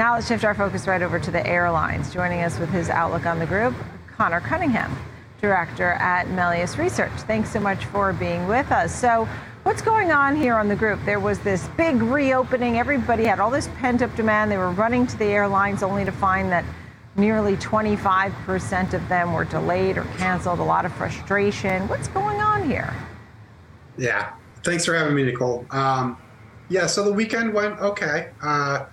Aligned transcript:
Now 0.00 0.14
let's 0.14 0.28
shift 0.28 0.44
our 0.44 0.54
focus 0.54 0.86
right 0.86 1.02
over 1.02 1.18
to 1.18 1.30
the 1.30 1.46
airlines. 1.46 2.10
Joining 2.10 2.40
us 2.40 2.58
with 2.58 2.70
his 2.70 2.88
outlook 2.88 3.26
on 3.26 3.38
the 3.38 3.44
group, 3.44 3.74
Conor 4.16 4.40
Cunningham, 4.40 4.96
director 5.42 5.90
at 5.92 6.26
Melius 6.30 6.78
Research. 6.78 7.12
Thanks 7.26 7.52
so 7.52 7.60
much 7.60 7.84
for 7.84 8.14
being 8.14 8.48
with 8.48 8.72
us. 8.72 8.98
So, 8.98 9.28
what's 9.62 9.82
going 9.82 10.10
on 10.10 10.36
here 10.36 10.54
on 10.54 10.68
the 10.68 10.74
group? 10.74 11.00
There 11.04 11.20
was 11.20 11.38
this 11.40 11.68
big 11.76 12.00
reopening. 12.00 12.78
Everybody 12.78 13.24
had 13.24 13.40
all 13.40 13.50
this 13.50 13.68
pent 13.76 14.00
up 14.00 14.16
demand. 14.16 14.50
They 14.50 14.56
were 14.56 14.70
running 14.70 15.06
to 15.06 15.18
the 15.18 15.26
airlines 15.26 15.82
only 15.82 16.06
to 16.06 16.12
find 16.12 16.50
that 16.50 16.64
nearly 17.16 17.56
25% 17.56 18.94
of 18.94 19.06
them 19.06 19.34
were 19.34 19.44
delayed 19.44 19.98
or 19.98 20.04
canceled. 20.16 20.60
A 20.60 20.64
lot 20.64 20.86
of 20.86 20.94
frustration. 20.94 21.86
What's 21.88 22.08
going 22.08 22.40
on 22.40 22.66
here? 22.66 22.90
Yeah. 23.98 24.32
Thanks 24.64 24.86
for 24.86 24.94
having 24.94 25.14
me, 25.14 25.24
Nicole. 25.24 25.66
Um, 25.70 26.16
yeah, 26.70 26.86
so 26.86 27.04
the 27.04 27.12
weekend 27.12 27.52
went 27.52 27.78
okay. 27.80 28.30
Uh, 28.40 28.86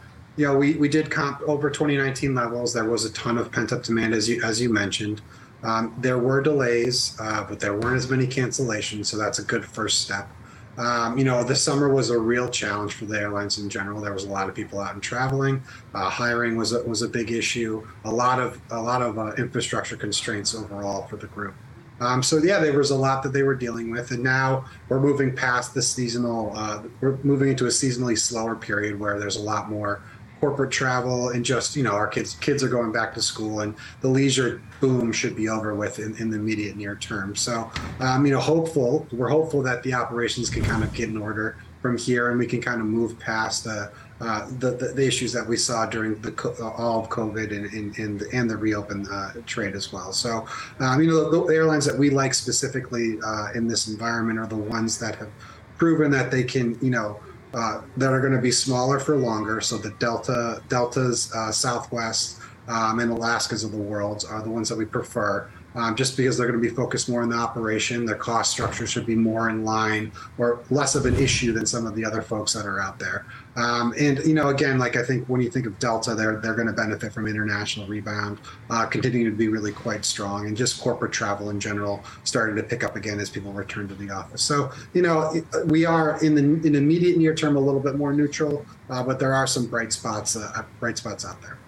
know, 0.46 0.58
we, 0.58 0.76
we 0.76 0.88
did 0.88 1.10
comp 1.10 1.42
over 1.42 1.70
2019 1.70 2.36
levels. 2.36 2.74
There 2.74 2.86
was 2.86 3.06
a 3.06 3.12
ton 3.14 3.38
of 3.38 3.52
pent 3.52 3.72
up 3.74 3.84
demand, 3.84 4.14
as 4.14 4.30
you 4.30 4.44
as 4.44 4.62
you 4.62 4.70
mentioned. 4.70 5.22
Um, 5.64 5.96
there 5.98 6.20
were 6.20 6.42
delays, 6.42 7.18
uh, 7.20 7.44
but 7.44 7.60
there 7.60 7.74
weren't 7.74 7.98
as 7.98 8.10
many 8.10 8.28
cancellations, 8.28 9.08
so 9.08 9.18
that's 9.18 9.40
a 9.40 9.44
good 9.44 9.66
first 9.66 10.02
step. 10.02 10.30
Um, 10.78 11.18
you 11.18 11.24
know, 11.24 11.44
the 11.44 11.56
summer 11.56 11.90
was 11.90 12.12
a 12.12 12.20
real 12.20 12.48
challenge 12.48 12.94
for 12.94 13.06
the 13.06 13.20
airlines 13.20 13.58
in 13.58 13.68
general. 13.68 14.00
There 14.00 14.14
was 14.14 14.26
a 14.26 14.30
lot 14.30 14.48
of 14.48 14.54
people 14.54 14.80
out 14.80 14.94
and 14.94 15.02
traveling. 15.02 15.64
Uh, 15.96 16.08
hiring 16.08 16.56
was 16.56 16.74
a, 16.74 16.84
was 16.84 17.02
a 17.02 17.10
big 17.10 17.32
issue. 17.32 17.86
A 18.06 18.12
lot 18.12 18.40
of 18.40 18.62
a 18.70 18.80
lot 18.80 19.02
of 19.02 19.18
uh, 19.18 19.34
infrastructure 19.40 19.98
constraints 19.98 20.54
overall 20.54 21.08
for 21.08 21.18
the 21.18 21.28
group. 21.28 21.56
Um, 22.00 22.22
so 22.22 22.38
yeah, 22.38 22.60
there 22.60 22.78
was 22.78 22.92
a 22.92 22.96
lot 22.96 23.24
that 23.24 23.34
they 23.34 23.42
were 23.42 23.56
dealing 23.56 23.90
with, 23.90 24.12
and 24.12 24.22
now 24.24 24.66
we're 24.88 25.00
moving 25.00 25.36
past 25.36 25.74
the 25.74 25.82
seasonal. 25.82 26.54
Uh, 26.56 26.84
we're 27.02 27.18
moving 27.24 27.50
into 27.50 27.66
a 27.66 27.70
seasonally 27.70 28.18
slower 28.18 28.56
period 28.56 29.00
where 29.00 29.20
there's 29.20 29.38
a 29.38 29.42
lot 29.42 29.72
more 29.72 30.04
corporate 30.40 30.72
travel 30.72 31.30
and 31.30 31.44
just 31.44 31.76
you 31.76 31.84
know 31.84 31.94
our 31.94 32.08
kids 32.08 32.36
kids 32.36 32.64
are 32.64 32.70
going 32.70 32.92
back 32.92 33.14
to 33.14 33.22
school 33.22 33.62
and 33.62 33.76
the 34.02 34.08
leisure 34.08 34.62
boom 34.80 35.12
should 35.12 35.36
be 35.36 35.50
over 35.50 35.74
with 35.74 36.00
in, 36.00 36.16
in 36.18 36.30
the 36.30 36.38
immediate 36.38 36.76
near 36.76 36.96
term 36.96 37.36
so 37.36 37.70
um, 38.00 38.26
you 38.26 38.32
know 38.32 38.40
hopeful 38.40 39.08
we're 39.12 39.30
hopeful 39.30 39.62
that 39.62 39.82
the 39.84 39.94
operations 39.94 40.50
can 40.50 40.64
kind 40.64 40.84
of 40.84 40.94
get 40.94 41.10
in 41.10 41.18
order 41.18 41.58
from 41.82 41.98
here 41.98 42.30
and 42.30 42.40
we 42.40 42.46
can 42.46 42.62
kind 42.62 42.82
of 42.82 42.88
move 42.88 43.18
past 43.20 43.64
the 43.64 43.92
uh, 44.20 44.48
the, 44.58 44.72
the, 44.72 44.88
the, 44.94 45.06
issues 45.06 45.32
that 45.32 45.46
we 45.46 45.56
saw 45.56 45.86
during 45.86 46.20
the 46.22 46.32
all 46.76 47.00
of 47.00 47.10
COVID 47.10 47.56
and 47.56 47.72
and, 47.72 48.00
and, 48.00 48.22
and 48.34 48.50
the 48.50 48.58
reopen 48.58 49.08
uh, 49.12 49.34
trade 49.46 49.76
as 49.76 49.94
well. 49.94 50.12
So, 50.12 50.48
um, 50.80 51.00
you 51.00 51.08
know, 51.08 51.30
the, 51.30 51.46
the, 51.46 51.54
airlines 51.54 51.86
that 51.86 51.96
we 51.96 52.10
like 52.10 52.34
specifically 52.34 53.20
uh, 53.24 53.50
in 53.54 53.68
this 53.68 53.88
environment 53.88 54.40
are 54.40 54.48
the 54.48 54.58
ones 54.58 54.98
that 54.98 55.18
have 55.18 55.30
proven 55.78 56.10
that 56.12 56.32
they 56.32 56.44
can, 56.44 56.80
you 56.82 56.90
know, 56.90 57.20
uh, 57.54 57.82
that 57.98 58.12
are 58.12 58.20
going 58.20 58.34
to 58.34 58.42
be 58.42 58.52
smaller 58.52 59.00
for 59.00 59.18
longer. 59.18 59.62
So 59.62 59.78
the 59.78 59.92
Delta, 59.92 60.62
Deltas, 60.70 61.34
uh, 61.34 61.52
Southwest, 61.52 62.40
um, 62.68 63.00
and 63.00 63.12
Alaskas 63.12 63.64
of 63.64 63.72
the 63.72 63.78
world 63.78 64.26
are 64.30 64.42
the 64.42 64.50
ones 64.50 64.70
that 64.70 64.78
we 64.78 64.86
prefer. 64.86 65.50
Um, 65.78 65.96
just 65.96 66.18
because 66.18 66.38
they're 66.38 66.48
going 66.48 66.60
to 66.60 66.70
be 66.70 66.74
focused 66.74 67.08
more 67.08 67.22
on 67.22 67.30
the 67.30 67.36
operation, 67.36 68.04
their 68.04 68.16
cost 68.16 68.50
structure 68.50 68.88
should 68.88 69.06
be 69.06 69.16
more 69.16 69.48
in 69.48 69.64
line 69.64 70.12
or 70.40 70.60
less 70.72 70.96
of 70.96 71.06
an 71.06 71.16
issue 71.18 71.54
than 71.54 71.68
some 71.68 71.86
of 71.86 71.94
the 71.94 72.04
other 72.04 72.24
folks 72.24 72.54
that 72.54 72.66
are 72.66 72.80
out 72.80 72.98
there. 72.98 73.28
Um, 73.56 73.94
and 74.00 74.18
you 74.26 74.34
know, 74.34 74.50
again, 74.50 74.80
like 74.80 74.96
I 74.96 75.04
think 75.04 75.28
when 75.28 75.40
you 75.40 75.52
think 75.52 75.68
of 75.68 75.78
Delta, 75.78 76.16
they're 76.16 76.38
they're 76.38 76.56
going 76.56 76.68
to 76.68 76.74
benefit 76.74 77.14
from 77.14 77.28
international 77.28 77.86
rebound, 77.86 78.40
uh, 78.72 78.88
continuing 78.88 79.30
to 79.32 79.38
be 79.38 79.50
really 79.50 79.72
quite 79.72 80.04
strong, 80.04 80.48
and 80.48 80.58
just 80.58 80.82
corporate 80.82 81.12
travel 81.12 81.52
in 81.52 81.60
general 81.60 82.04
starting 82.24 82.56
to 82.56 82.64
pick 82.64 82.84
up 82.84 82.96
again 82.96 83.20
as 83.20 83.30
people 83.30 83.54
return 83.54 83.88
to 83.88 83.96
the 83.96 84.10
office. 84.10 84.42
So 84.42 84.72
you 84.96 85.04
know, 85.04 85.32
we 85.66 85.86
are 85.86 86.24
in 86.24 86.34
the 86.34 86.42
in 86.68 86.74
immediate 86.74 87.18
near 87.20 87.36
term 87.36 87.56
a 87.56 87.60
little 87.60 87.82
bit 87.82 87.98
more 87.98 88.14
neutral, 88.14 88.66
uh, 88.90 89.04
but 89.04 89.20
there 89.20 89.34
are 89.34 89.46
some 89.46 89.68
bright 89.68 89.94
spots 89.94 90.36
uh, 90.36 90.64
bright 90.80 90.98
spots 90.98 91.24
out 91.24 91.40
there. 91.44 91.60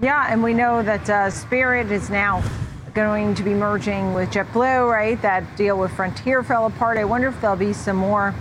Yeah, 0.00 0.26
and 0.30 0.42
we 0.42 0.54
know 0.54 0.82
that 0.82 1.08
uh, 1.08 1.30
Spirit 1.30 1.90
is 1.90 2.10
now 2.10 2.42
going 2.96 3.34
to 3.34 3.42
be 3.42 3.52
merging 3.52 4.14
with 4.14 4.30
JetBlue, 4.30 4.90
right? 4.90 5.20
That 5.20 5.54
deal 5.54 5.78
with 5.78 5.92
Frontier 5.92 6.42
fell 6.42 6.64
apart. 6.64 6.96
I 6.96 7.04
wonder 7.04 7.28
if 7.28 7.38
there'll 7.42 7.54
be 7.54 7.74
some 7.74 7.96
more 7.96 8.34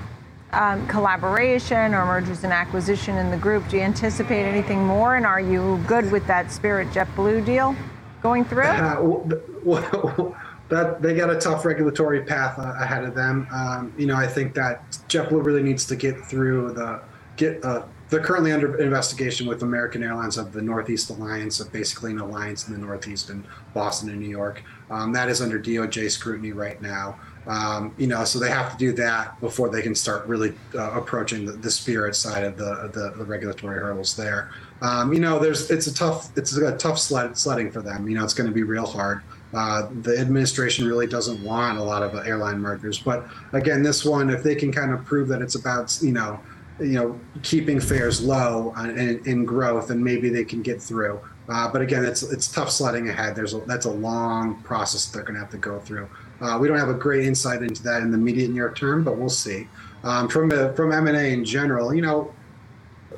um, 0.53 0.87
collaboration 0.87 1.93
or 1.93 2.05
mergers 2.05 2.45
and 2.45 2.53
acquisition 2.53 3.17
in 3.17 3.29
the 3.31 3.37
group. 3.37 3.67
Do 3.67 3.75
you 3.75 3.81
anticipate 3.81 4.45
anything 4.45 4.85
more? 4.85 5.17
And 5.17 5.25
are 5.25 5.41
you 5.41 5.83
good 5.87 6.09
with 6.09 6.25
that 6.27 6.53
Spirit 6.53 6.87
JetBlue 6.91 7.45
deal 7.45 7.75
going 8.23 8.45
through? 8.45 8.63
Uh, 8.63 9.01
well, 9.65 10.33
that 10.69 11.01
they 11.01 11.13
got 11.15 11.29
a 11.29 11.37
tough 11.37 11.65
regulatory 11.65 12.21
path 12.21 12.57
uh, 12.57 12.75
ahead 12.79 13.03
of 13.03 13.13
them. 13.13 13.49
Um, 13.51 13.93
you 13.97 14.05
know, 14.05 14.15
I 14.15 14.25
think 14.25 14.53
that 14.53 14.89
JetBlue 15.09 15.43
really 15.43 15.63
needs 15.63 15.85
to 15.87 15.97
get 15.97 16.17
through 16.25 16.71
the 16.71 17.01
get. 17.35 17.63
Uh, 17.63 17.83
they're 18.15 18.23
currently 18.23 18.53
under 18.53 18.79
investigation 18.79 19.45
with 19.45 19.61
American 19.61 20.01
Airlines 20.01 20.37
of 20.37 20.53
the 20.53 20.61
Northeast 20.61 21.09
Alliance, 21.09 21.59
of 21.59 21.69
basically 21.73 22.11
an 22.11 22.19
alliance 22.19 22.65
in 22.65 22.73
the 22.73 22.79
Northeast 22.79 23.29
and 23.29 23.43
Boston 23.73 24.09
and 24.09 24.21
New 24.21 24.29
York. 24.29 24.63
Um, 24.89 25.11
that 25.11 25.27
is 25.27 25.41
under 25.41 25.59
DOJ 25.59 26.09
scrutiny 26.09 26.53
right 26.53 26.81
now. 26.81 27.19
Um, 27.45 27.93
you 27.97 28.07
know, 28.07 28.23
so 28.23 28.39
they 28.39 28.49
have 28.49 28.71
to 28.71 28.77
do 28.77 28.93
that 28.93 29.37
before 29.41 29.69
they 29.69 29.81
can 29.81 29.93
start 29.93 30.25
really 30.27 30.53
uh, 30.75 30.91
approaching 30.91 31.45
the, 31.45 31.51
the, 31.51 31.69
spirit 31.69 32.15
side 32.15 32.43
of 32.43 32.57
the, 32.57 32.89
the, 32.93 33.13
the 33.17 33.25
regulatory 33.25 33.79
hurdles 33.79 34.15
there. 34.15 34.49
Um, 34.81 35.13
you 35.13 35.19
know, 35.19 35.37
there's 35.37 35.69
it's 35.69 35.87
a 35.87 35.93
tough 35.93 36.35
it's 36.37 36.55
a 36.55 36.75
tough 36.77 36.97
sled, 36.97 37.37
sledding 37.37 37.69
for 37.69 37.81
them. 37.81 38.07
You 38.07 38.17
know, 38.17 38.23
it's 38.23 38.33
going 38.33 38.49
to 38.49 38.53
be 38.53 38.63
real 38.63 38.87
hard. 38.87 39.21
Uh, 39.53 39.89
the 40.01 40.17
administration 40.17 40.87
really 40.87 41.05
doesn't 41.05 41.43
want 41.43 41.77
a 41.77 41.83
lot 41.83 42.01
of 42.01 42.15
airline 42.25 42.59
mergers, 42.59 42.97
but 42.97 43.27
again, 43.53 43.83
this 43.83 44.03
one, 44.03 44.29
if 44.29 44.41
they 44.41 44.55
can 44.55 44.71
kind 44.71 44.91
of 44.91 45.05
prove 45.05 45.27
that 45.27 45.41
it's 45.41 45.55
about 45.55 45.97
you 46.01 46.11
know, 46.11 46.39
you 46.79 46.93
know, 46.93 47.19
keeping 47.41 47.79
fares 47.79 48.21
low 48.21 48.73
in, 48.73 49.21
in 49.25 49.45
growth, 49.45 49.89
and 49.89 50.03
maybe 50.03 50.29
they 50.29 50.43
can 50.43 50.61
get 50.61 50.81
through. 50.81 51.19
Uh, 51.47 51.71
but 51.71 51.81
again, 51.81 52.03
it's 52.03 52.23
it's 52.23 52.51
tough 52.51 52.69
sledding 52.71 53.09
ahead. 53.09 53.35
There's 53.35 53.53
a, 53.53 53.59
that's 53.61 53.85
a 53.85 53.91
long 53.91 54.61
process 54.63 55.05
they're 55.05 55.23
going 55.23 55.35
to 55.35 55.39
have 55.39 55.51
to 55.51 55.57
go 55.57 55.79
through. 55.79 56.09
Uh, 56.41 56.57
we 56.59 56.67
don't 56.67 56.77
have 56.77 56.89
a 56.89 56.93
great 56.93 57.25
insight 57.25 57.61
into 57.61 57.81
that 57.83 58.01
in 58.01 58.11
the 58.11 58.17
immediate 58.17 58.51
near 58.51 58.71
term, 58.73 59.03
but 59.03 59.17
we'll 59.17 59.29
see. 59.29 59.67
Um, 60.03 60.27
from 60.27 60.49
the, 60.49 60.73
from 60.75 60.91
M 60.91 61.07
and 61.07 61.15
A 61.15 61.31
in 61.31 61.45
general, 61.45 61.93
you 61.93 62.01
know, 62.01 62.33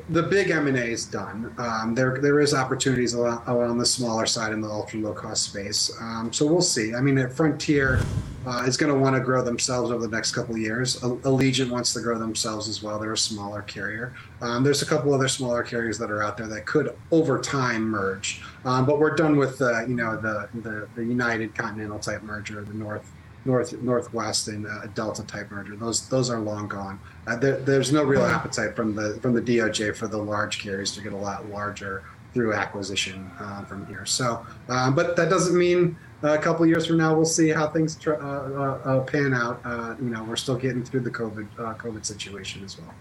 the 0.09 0.23
big 0.23 0.51
M 0.51 0.67
and 0.67 0.77
A 0.77 0.85
is 0.85 1.05
done. 1.05 1.53
Um, 1.57 1.95
there 1.95 2.19
there 2.21 2.39
is 2.39 2.53
opportunities 2.53 3.15
around 3.15 3.77
the 3.77 3.85
smaller 3.85 4.25
side 4.25 4.53
in 4.53 4.61
the 4.61 4.69
ultra 4.69 4.99
low 4.99 5.13
cost 5.13 5.43
space. 5.43 5.91
Um, 5.99 6.31
so 6.31 6.45
we'll 6.45 6.61
see. 6.61 6.93
I 6.93 7.01
mean, 7.01 7.17
at 7.17 7.33
Frontier 7.33 7.99
uh, 8.47 8.63
is 8.63 8.77
going 8.77 8.91
to 8.91 8.97
want 8.97 9.13
to 9.13 9.19
grow 9.19 9.43
themselves 9.43 9.91
over 9.91 10.07
the 10.07 10.15
next 10.15 10.31
couple 10.31 10.55
of 10.55 10.61
years. 10.61 11.01
Allegiant 11.01 11.69
wants 11.69 11.91
to 11.93 11.99
grow 11.99 12.17
themselves 12.17 12.69
as 12.69 12.81
well. 12.81 12.97
They're 12.97 13.11
a 13.11 13.17
smaller 13.17 13.61
carrier. 13.63 14.15
Um, 14.41 14.63
there's 14.63 14.81
a 14.81 14.85
couple 14.85 15.13
other 15.13 15.27
smaller 15.27 15.63
carriers 15.63 15.97
that 15.97 16.09
are 16.09 16.23
out 16.23 16.37
there 16.37 16.47
that 16.47 16.65
could 16.65 16.95
over 17.11 17.41
time 17.41 17.83
merge. 17.83 18.41
Um, 18.63 18.85
but 18.85 18.99
we're 18.99 19.15
done 19.15 19.35
with 19.35 19.57
the 19.57 19.85
you 19.89 19.95
know 19.95 20.15
the, 20.15 20.47
the 20.61 20.87
the 20.95 21.03
United 21.03 21.55
Continental 21.55 21.99
type 21.99 22.23
merger, 22.23 22.63
the 22.63 22.73
North 22.73 23.11
North 23.43 23.73
Northwest 23.81 24.47
and 24.47 24.65
uh, 24.65 24.87
Delta 24.87 25.23
type 25.23 25.51
merger. 25.51 25.75
Those 25.75 26.07
those 26.07 26.29
are 26.29 26.39
long 26.39 26.69
gone. 26.69 27.01
Uh, 27.27 27.35
there, 27.35 27.57
there's 27.57 27.91
no 27.91 28.03
real 28.03 28.25
appetite 28.25 28.77
from 28.77 28.95
the 28.95 29.19
from 29.21 29.33
the 29.33 29.41
DOJ 29.41 29.93
for 29.93 30.07
the 30.07 30.17
large 30.17 30.59
carriers 30.59 30.93
to 30.93 31.01
get 31.01 31.11
a 31.11 31.17
lot 31.17 31.49
larger 31.49 32.05
through 32.33 32.53
acquisition 32.53 33.29
uh, 33.39 33.63
from 33.65 33.85
here. 33.87 34.05
So, 34.05 34.45
um, 34.69 34.95
but 34.95 35.15
that 35.15 35.29
doesn't 35.29 35.57
mean 35.57 35.97
a 36.23 36.37
couple 36.37 36.65
years 36.65 36.87
from 36.87 36.97
now 36.97 37.15
we'll 37.15 37.25
see 37.25 37.49
how 37.49 37.67
things 37.67 37.95
tr- 37.95 38.13
uh, 38.13 38.17
uh, 38.17 38.81
uh, 38.83 38.99
pan 39.01 39.33
out. 39.33 39.61
you 40.01 40.09
know, 40.09 40.23
we're 40.23 40.35
still 40.35 40.55
getting 40.55 40.83
through 40.83 41.01
the 41.01 41.11
COVID 41.11 41.47
COVID 41.77 42.05
situation 42.05 42.63
as 42.63 42.77
well. 42.79 42.93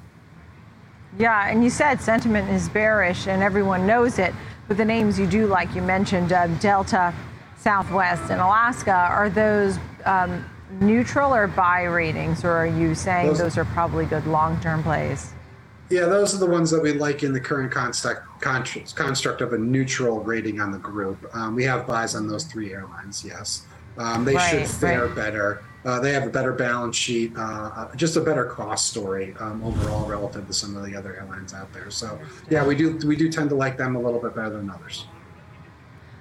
Yeah, 1.18 1.48
and 1.48 1.64
you 1.64 1.70
said 1.70 2.00
sentiment 2.00 2.50
is 2.50 2.68
bearish, 2.68 3.26
and 3.26 3.42
everyone 3.42 3.86
knows 3.86 4.18
it. 4.18 4.34
But 4.68 4.76
the 4.76 4.84
names 4.84 5.18
you 5.18 5.26
do 5.26 5.46
like, 5.46 5.74
you 5.74 5.80
mentioned 5.80 6.28
Delta, 6.60 7.14
Southwest, 7.56 8.30
and 8.30 8.40
Alaska. 8.40 8.92
Are 8.92 9.30
those 9.30 9.78
um, 10.04 10.44
neutral 10.80 11.34
or 11.34 11.46
buy 11.46 11.84
ratings, 11.84 12.44
or 12.44 12.50
are 12.50 12.66
you 12.66 12.94
saying 12.94 13.28
those, 13.28 13.38
those 13.38 13.58
are 13.58 13.64
probably 13.64 14.04
good 14.04 14.26
long-term 14.26 14.82
plays? 14.82 15.32
Yeah, 15.88 16.06
those 16.06 16.34
are 16.34 16.38
the 16.38 16.46
ones 16.46 16.70
that 16.72 16.82
we 16.82 16.92
like 16.92 17.22
in 17.22 17.32
the 17.32 17.40
current 17.40 17.70
construct, 17.70 18.40
construct 18.40 19.40
of 19.40 19.52
a 19.52 19.58
neutral 19.58 20.20
rating 20.20 20.60
on 20.60 20.72
the 20.72 20.78
group. 20.78 21.18
Um, 21.34 21.54
we 21.54 21.64
have 21.64 21.86
buys 21.86 22.16
on 22.16 22.26
those 22.26 22.44
three 22.44 22.72
airlines, 22.72 23.24
yes. 23.24 23.66
Um, 23.96 24.24
they 24.24 24.34
right, 24.34 24.50
should 24.50 24.68
fare 24.68 25.06
right. 25.06 25.14
better. 25.14 25.62
Uh, 25.84 26.00
they 26.00 26.12
have 26.12 26.24
a 26.24 26.30
better 26.30 26.52
balance 26.52 26.96
sheet, 26.96 27.32
uh, 27.36 27.40
uh, 27.40 27.94
just 27.94 28.16
a 28.16 28.20
better 28.20 28.44
cost 28.44 28.88
story 28.88 29.34
um, 29.38 29.62
overall 29.62 30.04
relative 30.08 30.44
to 30.48 30.52
some 30.52 30.76
of 30.76 30.84
the 30.84 30.96
other 30.96 31.14
airlines 31.14 31.54
out 31.54 31.72
there. 31.72 31.90
So, 31.90 32.18
yeah, 32.50 32.66
we 32.66 32.74
do 32.74 32.98
we 33.06 33.14
do 33.14 33.30
tend 33.30 33.50
to 33.50 33.54
like 33.54 33.76
them 33.76 33.94
a 33.94 34.00
little 34.00 34.20
bit 34.20 34.34
better 34.34 34.50
than 34.50 34.68
others. 34.68 35.06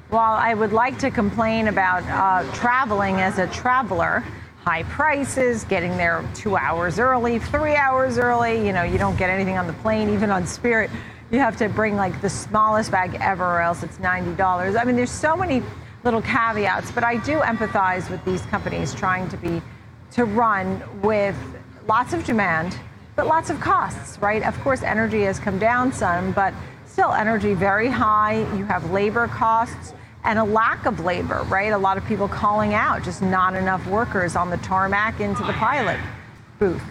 While 0.10 0.36
I 0.36 0.54
would 0.54 0.72
like 0.72 1.00
to 1.00 1.10
complain 1.10 1.68
about 1.68 2.04
uh, 2.04 2.50
traveling 2.54 3.16
as 3.16 3.40
a 3.40 3.48
traveler, 3.48 4.24
high 4.66 4.82
prices, 4.84 5.64
getting 5.66 5.96
there 5.96 6.28
two 6.34 6.58
hours 6.58 6.98
early, 6.98 7.38
three 7.38 7.76
hours 7.76 8.18
early, 8.18 8.66
you 8.66 8.74
know, 8.74 8.82
you 8.82 8.98
don't 8.98 9.16
get 9.16 9.30
anything 9.30 9.60
on 9.60 9.68
the 9.68 9.74
plane, 9.74 10.10
even 10.10 10.32
on 10.32 10.46
Spirit. 10.48 10.90
You 11.30 11.38
have 11.38 11.56
to 11.58 11.70
bring 11.70 11.96
like 11.96 12.20
the 12.20 12.30
smallest 12.32 12.90
bag 12.90 13.16
ever, 13.22 13.46
or 13.46 13.62
else 13.62 13.84
it's 13.84 13.98
$90. 13.98 14.76
I 14.76 14.84
mean, 14.84 14.96
there's 14.96 15.12
so 15.12 15.38
many 15.38 15.62
little 16.04 16.22
caveats, 16.22 16.92
but 16.92 17.04
I 17.04 17.18
do 17.18 17.42
empathize 17.42 18.10
with 18.10 18.26
these 18.26 18.42
companies 18.48 18.96
trying 18.96 19.30
to 19.30 19.38
be, 19.38 19.62
to 20.14 20.26
run 20.26 20.82
with 21.04 21.38
lots 21.88 22.14
of 22.14 22.24
demand, 22.26 22.76
but 23.16 23.28
lots 23.28 23.52
of 23.52 23.60
costs, 23.60 24.18
right? 24.18 24.42
Of 24.42 24.60
course, 24.62 24.82
energy 24.82 25.22
has 25.22 25.38
come 25.38 25.60
down 25.60 25.94
some, 25.94 26.32
but 26.32 26.56
still 26.88 27.14
energy 27.14 27.54
very 27.54 27.88
high. 27.88 28.38
You 28.58 28.66
have 28.66 28.90
labor 28.90 29.28
costs 29.28 29.94
and 30.26 30.40
a 30.40 30.44
lack 30.44 30.86
of 30.86 31.00
labor, 31.00 31.44
right? 31.50 31.72
A 31.72 31.78
lot 31.78 31.98
of 31.98 32.06
people 32.06 32.28
calling 32.28 32.74
out, 32.74 33.04
just 33.04 33.22
not 33.22 33.56
enough 33.56 33.86
workers 33.88 34.36
on 34.36 34.50
the 34.50 34.58
tarmac 34.58 35.20
into 35.20 35.44
the 35.44 35.54
pilot 35.54 36.00
booth. 36.60 36.82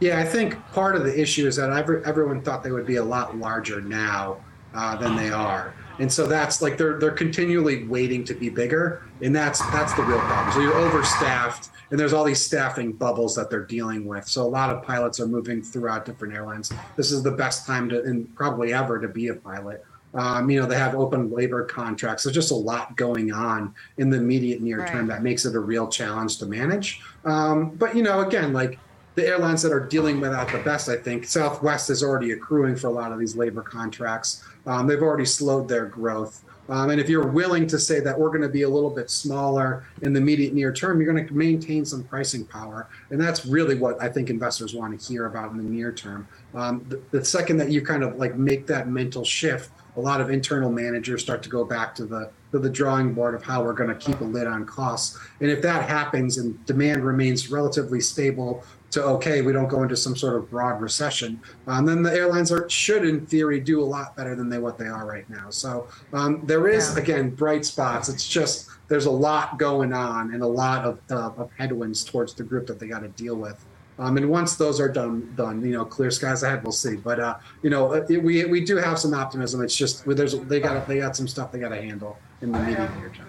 Yeah, 0.00 0.18
I 0.18 0.24
think 0.24 0.56
part 0.72 0.96
of 0.96 1.04
the 1.04 1.20
issue 1.20 1.46
is 1.46 1.56
that 1.56 1.70
everyone 1.70 2.40
thought 2.40 2.62
they 2.62 2.70
would 2.70 2.86
be 2.86 2.96
a 2.96 3.04
lot 3.04 3.36
larger 3.36 3.80
now 3.80 4.38
uh, 4.74 4.96
than 4.96 5.16
they 5.16 5.30
are, 5.30 5.74
and 5.98 6.10
so 6.10 6.26
that's 6.26 6.62
like 6.62 6.78
they're 6.78 7.00
they're 7.00 7.10
continually 7.10 7.84
waiting 7.84 8.22
to 8.24 8.34
be 8.34 8.48
bigger, 8.48 9.02
and 9.22 9.34
that's 9.34 9.60
that's 9.70 9.92
the 9.94 10.02
real 10.02 10.20
problem. 10.20 10.54
So 10.54 10.60
you're 10.60 10.76
overstaffed, 10.76 11.70
and 11.90 11.98
there's 11.98 12.12
all 12.12 12.22
these 12.22 12.40
staffing 12.40 12.92
bubbles 12.92 13.34
that 13.34 13.50
they're 13.50 13.64
dealing 13.64 14.06
with. 14.06 14.28
So 14.28 14.44
a 14.44 14.46
lot 14.46 14.70
of 14.70 14.84
pilots 14.84 15.18
are 15.18 15.26
moving 15.26 15.62
throughout 15.62 16.04
different 16.04 16.32
airlines. 16.32 16.72
This 16.96 17.10
is 17.10 17.24
the 17.24 17.32
best 17.32 17.66
time 17.66 17.88
to, 17.88 18.00
and 18.04 18.32
probably 18.36 18.72
ever, 18.72 19.00
to 19.00 19.08
be 19.08 19.28
a 19.28 19.34
pilot. 19.34 19.84
Um, 20.14 20.50
you 20.50 20.60
know, 20.60 20.66
they 20.66 20.76
have 20.76 20.94
open 20.94 21.30
labor 21.30 21.64
contracts. 21.64 22.24
There's 22.24 22.34
just 22.34 22.50
a 22.50 22.56
lot 22.56 22.96
going 22.96 23.32
on 23.32 23.74
in 23.98 24.10
the 24.10 24.16
immediate 24.16 24.62
near 24.62 24.80
right. 24.80 24.88
term 24.88 25.06
that 25.08 25.22
makes 25.22 25.44
it 25.44 25.54
a 25.54 25.60
real 25.60 25.88
challenge 25.88 26.38
to 26.38 26.46
manage. 26.46 27.02
Um, 27.24 27.70
but, 27.70 27.94
you 27.94 28.02
know, 28.02 28.20
again, 28.20 28.52
like 28.52 28.78
the 29.14 29.26
airlines 29.26 29.62
that 29.62 29.72
are 29.72 29.80
dealing 29.80 30.20
with 30.20 30.30
that 30.30 30.50
the 30.50 30.58
best, 30.58 30.88
I 30.88 30.96
think 30.96 31.26
Southwest 31.26 31.90
is 31.90 32.02
already 32.02 32.32
accruing 32.32 32.76
for 32.76 32.86
a 32.86 32.92
lot 32.92 33.12
of 33.12 33.18
these 33.18 33.36
labor 33.36 33.62
contracts. 33.62 34.44
Um, 34.66 34.86
they've 34.86 35.02
already 35.02 35.24
slowed 35.24 35.68
their 35.68 35.86
growth. 35.86 36.44
Um, 36.68 36.90
and 36.90 37.00
if 37.00 37.08
you're 37.08 37.26
willing 37.26 37.66
to 37.68 37.78
say 37.78 38.00
that 38.00 38.18
we're 38.18 38.28
going 38.28 38.42
to 38.42 38.48
be 38.48 38.62
a 38.62 38.68
little 38.68 38.90
bit 38.90 39.10
smaller 39.10 39.86
in 40.02 40.12
the 40.12 40.20
immediate 40.20 40.52
near 40.52 40.72
term, 40.72 41.00
you're 41.00 41.12
going 41.12 41.26
to 41.26 41.34
maintain 41.34 41.84
some 41.84 42.04
pricing 42.04 42.44
power. 42.44 42.88
And 43.10 43.20
that's 43.20 43.46
really 43.46 43.74
what 43.74 44.00
I 44.02 44.08
think 44.08 44.28
investors 44.28 44.74
want 44.74 44.98
to 44.98 45.06
hear 45.06 45.26
about 45.26 45.50
in 45.50 45.56
the 45.56 45.62
near 45.62 45.92
term. 45.92 46.28
Um, 46.54 46.84
the, 46.88 47.00
the, 47.10 47.24
second 47.24 47.56
that 47.58 47.70
you 47.70 47.82
kind 47.82 48.02
of 48.02 48.16
like 48.16 48.36
make 48.36 48.66
that 48.66 48.88
mental 48.88 49.24
shift, 49.24 49.70
a 49.98 50.00
lot 50.00 50.20
of 50.20 50.30
internal 50.30 50.70
managers 50.70 51.20
start 51.20 51.42
to 51.42 51.48
go 51.48 51.64
back 51.64 51.92
to 51.96 52.06
the 52.06 52.30
to 52.52 52.58
the 52.58 52.70
drawing 52.70 53.12
board 53.12 53.34
of 53.34 53.42
how 53.42 53.62
we're 53.62 53.74
going 53.74 53.90
to 53.90 53.96
keep 53.96 54.20
a 54.20 54.24
lid 54.24 54.46
on 54.46 54.64
costs. 54.64 55.18
And 55.40 55.50
if 55.50 55.60
that 55.62 55.86
happens 55.86 56.38
and 56.38 56.64
demand 56.64 57.04
remains 57.04 57.50
relatively 57.50 58.00
stable 58.00 58.62
to 58.92 59.02
okay, 59.02 59.42
we 59.42 59.52
don't 59.52 59.68
go 59.68 59.82
into 59.82 59.96
some 59.96 60.16
sort 60.16 60.36
of 60.36 60.48
broad 60.48 60.80
recession, 60.80 61.40
um, 61.66 61.84
then 61.84 62.02
the 62.02 62.12
airlines 62.12 62.52
are 62.52 62.70
should 62.70 63.04
in 63.04 63.26
theory 63.26 63.58
do 63.58 63.82
a 63.82 63.84
lot 63.84 64.16
better 64.16 64.36
than 64.36 64.48
they 64.48 64.58
what 64.58 64.78
they 64.78 64.86
are 64.86 65.04
right 65.04 65.28
now. 65.28 65.50
So 65.50 65.88
um, 66.12 66.42
there 66.46 66.68
is 66.68 66.94
yeah. 66.94 67.02
again 67.02 67.30
bright 67.30 67.64
spots. 67.64 68.08
It's 68.08 68.26
just 68.26 68.70
there's 68.86 69.06
a 69.06 69.10
lot 69.10 69.58
going 69.58 69.92
on 69.92 70.32
and 70.32 70.42
a 70.42 70.46
lot 70.46 70.84
of, 70.84 71.00
uh, 71.10 71.32
of 71.36 71.50
headwinds 71.58 72.04
towards 72.04 72.34
the 72.34 72.44
group 72.44 72.68
that 72.68 72.78
they 72.78 72.86
got 72.86 73.00
to 73.00 73.08
deal 73.08 73.34
with. 73.34 73.62
Um, 73.98 74.16
and 74.16 74.30
once 74.30 74.56
those 74.56 74.80
are 74.80 74.88
done, 74.88 75.32
done, 75.34 75.60
you 75.62 75.72
know, 75.72 75.84
clear 75.84 76.10
skies 76.10 76.42
ahead. 76.42 76.62
We'll 76.62 76.72
see. 76.72 76.96
But 76.96 77.18
uh, 77.18 77.36
you 77.62 77.70
know, 77.70 77.92
it, 77.92 78.22
we 78.22 78.44
we 78.44 78.64
do 78.64 78.76
have 78.76 78.98
some 78.98 79.12
optimism. 79.12 79.62
It's 79.62 79.74
just 79.74 80.04
there's 80.06 80.38
they 80.40 80.60
got 80.60 80.86
they 80.86 80.98
got 80.98 81.16
some 81.16 81.26
stuff 81.26 81.50
they 81.50 81.58
got 81.58 81.70
to 81.70 81.82
handle 81.82 82.16
in 82.40 82.52
the 82.52 82.58
medium 82.60 82.86
term. 83.12 83.26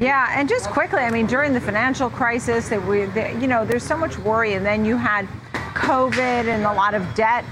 Yeah, 0.00 0.32
and 0.38 0.48
just 0.48 0.70
quickly, 0.70 1.00
I 1.00 1.10
mean, 1.10 1.26
during 1.26 1.52
the 1.52 1.60
financial 1.60 2.08
crisis, 2.08 2.68
that 2.68 2.84
we, 2.86 3.00
you 3.40 3.48
know, 3.48 3.64
there's 3.64 3.82
so 3.82 3.96
much 3.96 4.16
worry, 4.18 4.52
and 4.54 4.64
then 4.64 4.84
you 4.84 4.96
had 4.96 5.26
COVID 5.74 6.18
and 6.46 6.64
a 6.64 6.72
lot 6.72 6.94
of 6.94 7.02
debt 7.14 7.44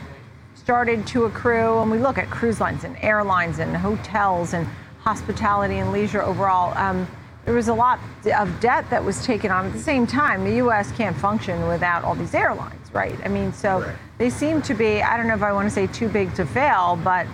started 0.55 1.06
to 1.08 1.25
accrue, 1.25 1.79
and 1.79 1.90
we 1.90 1.99
look 1.99 2.19
at 2.19 2.31
cruise 2.31 2.61
lines 2.61 2.84
and 2.84 2.96
airlines 3.00 3.58
and 3.58 3.76
hotels 3.76 4.52
and 4.52 4.67
hospitality 5.00 5.79
and 5.79 5.90
leisure 5.90 6.22
overall. 6.22 6.76
Um, 6.76 7.08
there 7.46 7.54
was 7.54 7.69
a 7.69 7.75
lot 7.75 8.00
of 8.37 8.60
debt 8.60 8.90
that 8.90 9.02
was 9.02 9.25
taken 9.25 9.52
on 9.52 9.66
at 9.66 9.72
the 9.72 9.78
same 9.78 10.04
time. 10.04 10.44
The 10.44 10.56
U.S. 10.56 10.90
can't 10.93 11.16
function 11.16 11.66
without 11.69 12.02
all 12.02 12.16
these 12.16 12.34
airlines, 12.34 12.93
right? 12.93 13.16
I 13.25 13.28
mean, 13.28 13.52
so 13.52 13.82
right. 13.82 13.96
they 14.19 14.31
seem 14.31 14.60
to 14.62 14.75
be, 14.75 15.00
I 15.00 15.16
don't 15.16 15.28
know 15.28 15.34
if 15.34 15.43
I 15.43 15.52
want 15.52 15.66
to 15.66 15.70
say 15.70 15.87
too 15.87 16.08
big 16.08 16.34
to 16.34 16.44
fail, 16.44 16.98
but 17.04 17.25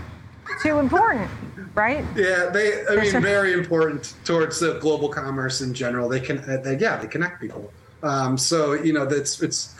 too 0.62 0.78
important, 0.78 1.30
right? 1.74 2.04
Yeah, 2.14 2.50
they, 2.52 2.86
I 2.86 2.96
mean, 2.96 3.22
very 3.22 3.54
important 3.54 4.14
towards 4.22 4.60
the 4.60 4.78
global 4.80 5.08
commerce 5.08 5.62
in 5.62 5.72
general. 5.72 6.10
They 6.10 6.20
can, 6.20 6.44
they, 6.62 6.76
yeah, 6.76 6.98
they 6.98 7.08
connect 7.08 7.40
people. 7.40 7.72
Um, 8.02 8.36
so, 8.36 8.74
you 8.74 8.92
know, 8.92 9.06
that's, 9.06 9.42
it's, 9.42 9.76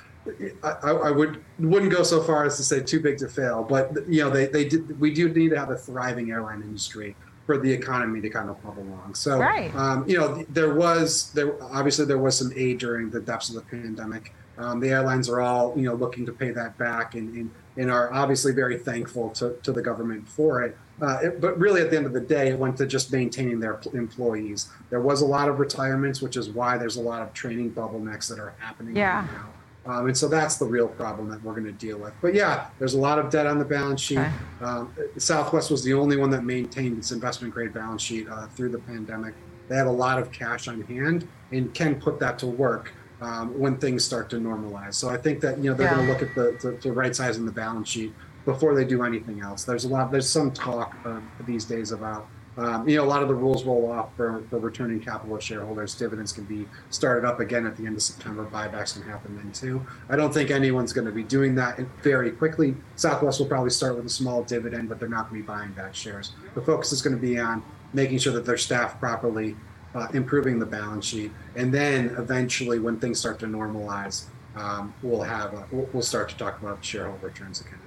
I, 0.63 0.91
I, 0.91 1.11
would 1.11 1.43
wouldn't 1.59 1.91
go 1.91 2.05
so 2.05 2.23
far 2.23 2.47
as 2.47 2.57
to 2.57 2.63
say 2.63 2.81
too 2.81 3.01
big 3.01 3.19
to 3.19 3.29
fail, 3.29 3.65
but 3.65 3.91
you 4.09 4.23
know 4.23 4.31
they 4.31 4.47
they 4.47 4.69
did, 4.69 5.01
we 5.01 5.13
do 5.13 5.29
need 5.29 5.49
to 5.49 5.59
have 5.59 5.71
a 5.71 5.77
thriving 5.77 6.31
airline 6.31 6.63
industry 6.63 7.17
for 7.47 7.59
the 7.59 7.73
economy 7.73 8.21
to 8.21 8.31
kind 8.31 8.49
of 8.49 8.63
bubble 8.63 8.83
along. 8.83 9.15
So, 9.15 9.39
right. 9.39 9.75
um, 9.75 10.09
you 10.09 10.17
know, 10.17 10.45
there 10.49 10.75
was 10.75 11.33
there 11.33 11.63
obviously 11.63 12.05
there 12.05 12.19
was 12.19 12.39
some 12.39 12.53
aid 12.55 12.79
during 12.79 13.11
the 13.11 13.21
depths 13.21 13.49
of 13.49 13.57
the 13.57 13.63
pandemic. 13.63 14.35
Um, 14.59 14.81
the 14.81 14.91
airlines 14.91 15.29
are 15.29 15.41
all 15.41 15.73
you 15.77 15.83
know 15.83 15.95
looking 15.95 16.27
to 16.27 16.33
pay 16.33 16.51
that 16.51 16.77
back 16.79 17.15
and 17.15 17.35
and, 17.35 17.51
and 17.77 17.91
are 17.91 18.13
obviously 18.13 18.53
very 18.53 18.79
thankful 18.79 19.31
to, 19.31 19.57
to 19.63 19.73
the 19.73 19.83
government 19.83 20.29
for 20.29 20.63
it. 20.63 20.77
Uh, 21.01 21.19
it. 21.23 21.41
But 21.41 21.59
really, 21.59 21.81
at 21.81 21.91
the 21.91 21.97
end 21.97 22.07
of 22.07 22.13
the 22.13 22.21
day, 22.21 22.51
it 22.51 22.59
went 22.59 22.77
to 22.77 22.87
just 22.87 23.11
maintaining 23.13 23.59
their 23.59 23.81
employees. 23.95 24.69
There 24.91 25.01
was 25.01 25.23
a 25.23 25.27
lot 25.27 25.49
of 25.49 25.59
retirements, 25.59 26.23
which 26.23 26.37
is 26.37 26.51
why 26.51 26.79
there's 26.79 26.97
a 26.97 27.03
lot 27.03 27.23
of 27.23 27.33
training 27.33 27.73
bottlenecks 27.73 28.29
that 28.29 28.39
are 28.39 28.55
happening 28.59 28.95
yeah. 28.95 29.21
right 29.21 29.33
now. 29.33 29.49
Um, 29.85 30.07
and 30.07 30.17
so 30.17 30.29
that's 30.29 30.57
the 30.57 30.65
real 30.65 30.87
problem 30.87 31.29
that 31.31 31.43
we're 31.43 31.55
going 31.55 31.67
to 31.67 31.73
deal 31.73 31.99
with. 31.99 32.13
But 32.21 32.35
yeah, 32.35 32.69
there's 32.79 32.95
a 32.95 32.99
lot 32.99 33.19
of 33.19 33.31
debt 33.31 33.47
on 33.47 33.59
the 33.59 33.65
balance 33.65 34.01
sheet. 34.01 34.19
Okay. 34.19 34.33
Um, 34.61 34.95
Southwest 35.19 35.71
was 35.71 35.83
the 35.83 35.93
only 35.95 36.17
one 36.17 36.31
that 36.31 36.45
maintained 36.45 36.99
its 36.99 37.11
investment 37.11 37.53
grade 37.53 37.75
balance 37.75 38.03
sheet 38.03 38.29
uh, 38.29 38.47
through 38.49 38.69
the 38.71 38.79
pandemic. 38.79 39.35
They 39.69 39.77
have 39.77 39.89
a 39.89 39.93
lot 39.93 40.19
of 40.19 40.31
cash 40.31 40.69
on 40.69 40.83
hand 40.83 41.27
and 41.51 41.75
can 41.75 42.01
put 42.01 42.21
that 42.21 42.39
to 42.41 42.47
work 42.47 42.93
um, 43.21 43.59
when 43.59 43.77
things 43.79 44.05
start 44.05 44.31
to 44.31 44.37
normalize. 44.37 44.95
So 44.95 45.09
I 45.09 45.17
think 45.17 45.41
that 45.41 45.59
you 45.59 45.71
know 45.71 45.77
they're 45.77 45.89
yeah. 45.89 45.95
going 45.97 46.07
to 46.07 46.13
look 46.13 46.23
at 46.23 46.35
the, 46.35 46.59
the, 46.61 46.77
the 46.77 46.93
right 46.93 47.15
size 47.15 47.37
in 47.37 47.47
the 47.47 47.53
balance 47.53 47.89
sheet 47.89 48.13
before 48.45 48.75
they 48.75 48.85
do 48.85 49.03
anything 49.03 49.41
else. 49.41 49.65
There's 49.65 49.85
a 49.85 49.89
lot. 49.89 50.13
There's 50.13 50.29
some 50.29 50.51
talk 50.53 50.97
uh, 51.05 51.21
these 51.47 51.65
days 51.65 51.93
about 51.93 52.29
um, 52.57 52.87
you 52.87 52.97
know, 52.97 53.05
a 53.05 53.07
lot 53.07 53.23
of 53.23 53.29
the 53.29 53.35
rules 53.35 53.65
roll 53.65 53.91
off 53.91 54.15
for, 54.17 54.43
for 54.51 54.59
returning 54.59 55.01
capital 55.01 55.37
to 55.37 55.43
shareholders. 55.43 55.95
Dividends 55.95 56.33
can 56.33 56.45
be 56.45 56.69
started 56.91 57.27
up 57.27 57.41
again 57.41 57.67
at 57.67 57.77
the 57.77 57.87
end 57.87 57.97
of 57.97 58.03
September. 58.03 58.45
Buybacks 58.45 58.95
can 58.95 59.03
happen 59.03 59.37
then 59.37 59.53
too. 59.53 59.85
I 60.11 60.17
don't 60.17 60.35
think 60.35 60.51
anyone's 60.51 60.93
going 60.93 61.07
to 61.07 61.13
be 61.13 61.23
doing 61.23 61.55
that 61.55 61.79
very 62.03 62.31
quickly. 62.31 62.75
Southwest 62.97 63.41
will 63.41 63.47
probably 63.47 63.71
start 63.71 63.97
with 63.97 64.05
a 64.05 64.11
small 64.11 64.43
dividend, 64.43 64.89
but 64.89 65.01
they're 65.01 65.09
not 65.09 65.31
going 65.31 65.43
to 65.43 65.47
be 65.47 65.53
buying 65.53 65.73
back 65.73 65.95
shares. 65.95 66.33
The 66.55 66.61
focus 66.61 66.93
is 66.93 67.01
going 67.01 67.17
to 67.17 67.23
be 67.23 67.39
on 67.39 67.63
making 67.95 68.19
sure 68.19 68.33
that 68.35 68.45
they're 68.45 68.59
staffed 68.59 69.01
properly, 69.01 69.57
uh, 69.95 70.09
improving 70.13 70.59
the 70.59 70.67
balance 70.67 71.07
sheet, 71.07 71.33
and 71.57 71.73
then 71.73 72.15
eventually, 72.19 72.79
when 72.79 72.99
things 72.99 73.19
start 73.19 73.39
to 73.41 73.47
normalize, 73.47 74.25
um, 74.57 74.95
we'll 75.03 75.23
have 75.23 75.55
a, 75.55 75.67
we'll 75.71 76.03
start 76.03 76.29
to 76.31 76.37
talk 76.37 76.61
about 76.61 76.85
shareholder 76.85 77.27
returns 77.27 77.61
again. 77.61 77.82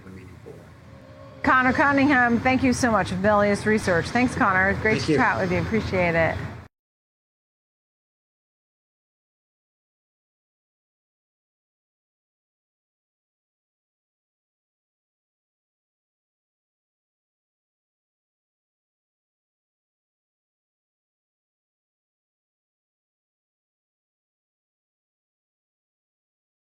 Conor 1.46 1.74
Cunningham, 1.74 2.40
thank 2.40 2.64
you 2.64 2.74
so 2.74 2.90
much 2.90 3.12
of 3.12 3.20
Melius 3.20 3.68
Research. 3.68 4.10
Thanks, 4.10 4.34
Conor. 4.34 4.72
It's 4.72 4.80
great 4.80 4.94
thank 4.94 5.06
to 5.06 5.12
you. 5.12 5.18
chat 5.20 5.40
with 5.40 5.52
you. 5.52 5.60
Appreciate 5.60 6.16
it. 6.16 6.36